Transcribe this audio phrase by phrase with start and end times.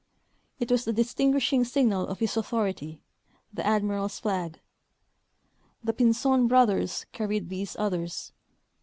[0.59, 3.03] It was the distinguishing signal of his authority,
[3.53, 4.59] the admiral's flag.
[5.83, 8.31] The Pinzpn brothers carried these others.